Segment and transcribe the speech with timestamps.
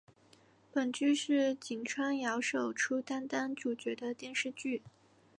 [0.71, 4.81] 本剧是井川遥首出担当主角的电视剧。